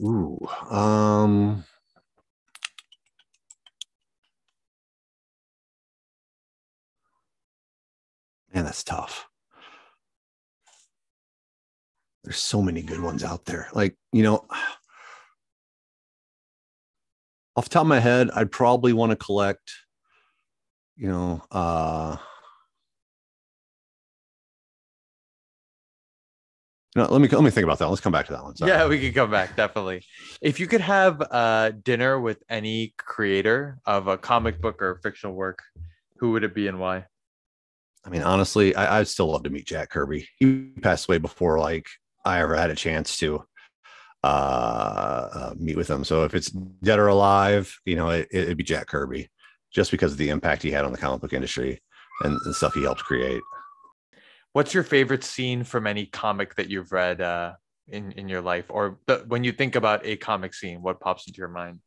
[0.00, 1.64] Ooh, um,
[8.52, 9.28] man, that's tough
[12.24, 13.68] there's so many good ones out there.
[13.72, 14.46] Like, you know,
[17.56, 19.72] off the top of my head, I'd probably want to collect,
[20.96, 22.16] you know, uh
[26.96, 27.88] No, let me let me think about that.
[27.88, 28.54] Let's come back to that one.
[28.54, 28.70] Sorry.
[28.70, 30.04] Yeah, we can come back definitely.
[30.40, 35.34] If you could have uh, dinner with any creator of a comic book or fictional
[35.34, 35.60] work,
[36.18, 37.06] who would it be and why?
[38.04, 40.28] I mean, honestly, I, I'd still love to meet Jack Kirby.
[40.38, 41.88] He passed away before like
[42.24, 43.44] I ever had a chance to
[44.22, 46.04] uh, uh meet with him.
[46.04, 49.28] So if it's dead or alive, you know, it, it'd be Jack Kirby,
[49.72, 51.82] just because of the impact he had on the comic book industry
[52.22, 53.42] and the stuff he helped create.
[54.54, 57.54] What's your favorite scene from any comic that you've read uh,
[57.88, 61.26] in in your life, or the, when you think about a comic scene, what pops
[61.26, 61.80] into your mind?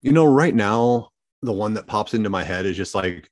[0.00, 1.08] You know, right now,
[1.42, 3.28] the one that pops into my head is just like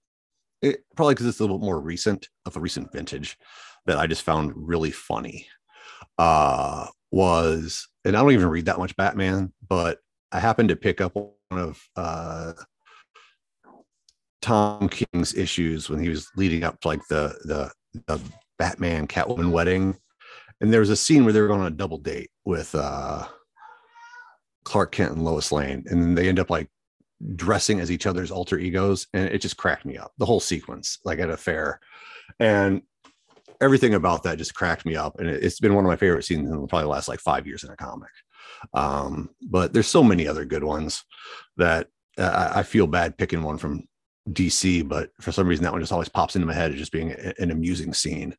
[0.61, 3.39] it, probably because it's a little more recent of a recent vintage
[3.87, 5.47] that I just found really funny.
[6.19, 9.99] Uh, was and I don't even read that much Batman, but
[10.33, 12.55] I happened to pick up one of uh,
[14.43, 17.73] Tom King's issues when he was leading up to like the the
[18.07, 18.21] the
[18.59, 19.97] Batman Catwoman wedding,
[20.61, 23.27] and there was a scene where they were going on a double date with uh,
[24.65, 26.69] Clark Kent and Lois Lane, and then they end up like
[27.35, 30.13] dressing as each other's alter egos, and it just cracked me up.
[30.19, 31.81] The whole sequence, like at a fair,
[32.39, 32.83] and
[33.61, 36.51] everything about that just cracked me up, and it's been one of my favorite scenes
[36.51, 38.11] in probably the last like five years in a comic.
[38.75, 41.05] Um, but there's so many other good ones
[41.57, 43.85] that uh, I feel bad picking one from
[44.31, 46.93] DC, but for some reason that one just always pops into my head as just
[46.93, 48.35] being an amusing scene.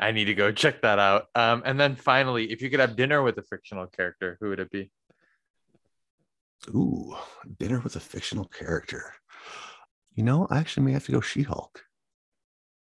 [0.00, 1.26] I need to go check that out.
[1.34, 4.60] Um, and then finally, if you could have dinner with a fictional character, who would
[4.60, 4.90] it be?
[6.68, 7.16] Ooh,
[7.58, 9.14] dinner with a fictional character.
[10.14, 11.82] You know, I actually may have to go She-Hulk.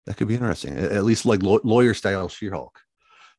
[0.06, 0.76] That could be interesting.
[0.76, 2.78] At least like lawyer style She-Hulk.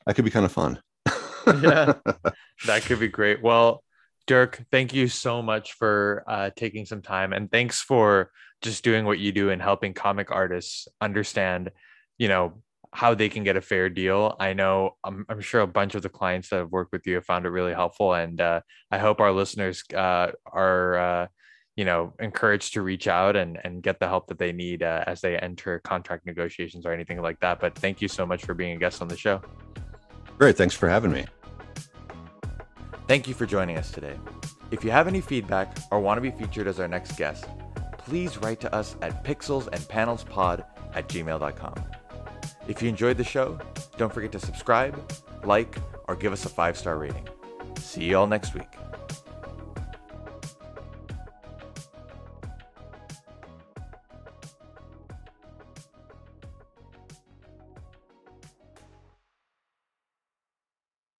[0.06, 0.82] That could be kind of fun.
[1.48, 1.94] yeah,
[2.66, 3.42] that could be great.
[3.42, 3.84] Well,
[4.28, 9.06] Dirk, thank you so much for uh, taking some time, and thanks for just doing
[9.06, 11.70] what you do and helping comic artists understand,
[12.18, 12.62] you know,
[12.96, 14.38] how they can get a fair deal.
[14.40, 17.16] I know I'm, I'm sure a bunch of the clients that have worked with you
[17.16, 21.28] have found it really helpful, and uh, I hope our listeners uh, are, uh,
[21.76, 25.04] you know, encouraged to reach out and and get the help that they need uh,
[25.06, 27.60] as they enter contract negotiations or anything like that.
[27.60, 29.42] But thank you so much for being a guest on the show.
[30.38, 31.26] Great, thanks for having me.
[33.08, 34.18] Thank you for joining us today.
[34.72, 37.46] If you have any feedback or want to be featured as our next guest,
[37.98, 41.76] please write to us at pixelsandpanelspod at gmail.com.
[42.68, 43.60] If you enjoyed the show,
[43.98, 45.00] don't forget to subscribe,
[45.44, 47.28] like, or give us a five star rating.
[47.78, 48.68] See you all next week.